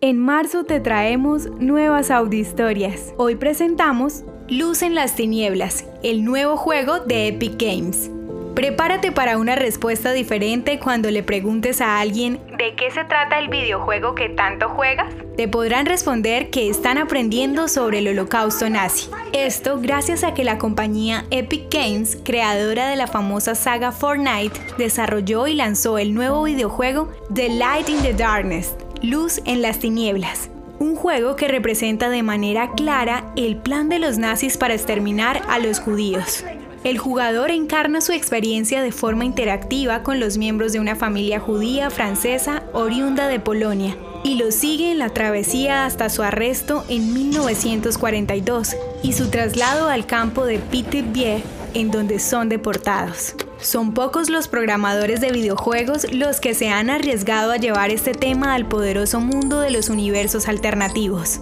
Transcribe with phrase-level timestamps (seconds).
[0.00, 3.12] En marzo te traemos nuevas audiohistorias.
[3.16, 8.08] Hoy presentamos Luz en las Tinieblas, el nuevo juego de Epic Games.
[8.54, 13.48] Prepárate para una respuesta diferente cuando le preguntes a alguien ¿de qué se trata el
[13.48, 15.12] videojuego que tanto juegas?
[15.36, 19.10] Te podrán responder que están aprendiendo sobre el holocausto nazi.
[19.32, 25.48] Esto gracias a que la compañía Epic Games, creadora de la famosa saga Fortnite, desarrolló
[25.48, 30.96] y lanzó el nuevo videojuego The Light in the Darkness, Luz en las Tinieblas, un
[30.96, 35.78] juego que representa de manera clara el plan de los nazis para exterminar a los
[35.78, 36.44] judíos.
[36.82, 41.90] El jugador encarna su experiencia de forma interactiva con los miembros de una familia judía
[41.90, 48.74] francesa oriunda de Polonia y lo sigue en la travesía hasta su arresto en 1942
[49.04, 53.36] y su traslado al campo de Pithiviers en donde son deportados.
[53.60, 58.54] Son pocos los programadores de videojuegos los que se han arriesgado a llevar este tema
[58.54, 61.40] al poderoso mundo de los universos alternativos.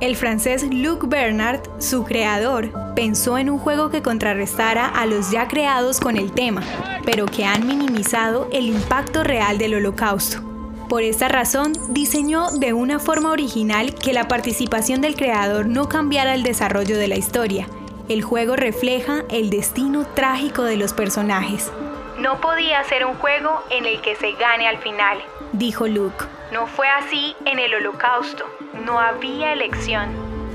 [0.00, 5.48] El francés Luc Bernard, su creador, pensó en un juego que contrarrestara a los ya
[5.48, 6.62] creados con el tema,
[7.06, 10.42] pero que han minimizado el impacto real del holocausto.
[10.90, 16.34] Por esta razón, diseñó de una forma original que la participación del creador no cambiara
[16.34, 17.66] el desarrollo de la historia,
[18.08, 21.70] el juego refleja el destino trágico de los personajes.
[22.18, 25.18] No podía ser un juego en el que se gane al final,
[25.52, 26.24] dijo Luke.
[26.52, 28.44] No fue así en el holocausto,
[28.84, 30.10] no había elección.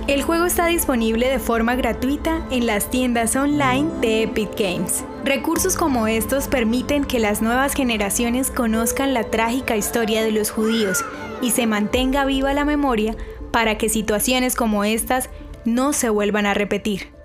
[0.08, 5.04] El juego está disponible de forma gratuita en las tiendas online de Epic Games.
[5.24, 11.06] Recursos como estos permiten que las nuevas generaciones conozcan la trágica historia de los judíos
[11.42, 13.16] y se mantenga viva la memoria
[13.52, 15.30] para que situaciones como estas
[15.66, 17.19] no se vuelvan a repetir.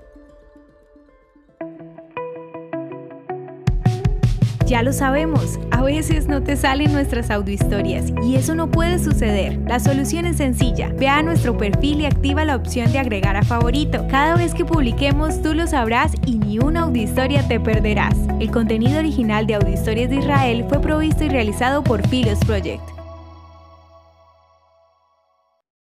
[4.66, 9.58] Ya lo sabemos, a veces no te salen nuestras audiohistorias y eso no puede suceder.
[9.66, 10.90] La solución es sencilla.
[10.98, 14.06] Ve a nuestro perfil y activa la opción de agregar a favorito.
[14.08, 18.16] Cada vez que publiquemos tú lo sabrás y ni una audiohistoria te perderás.
[18.40, 22.93] El contenido original de Audiohistorias de Israel fue provisto y realizado por Philos Project.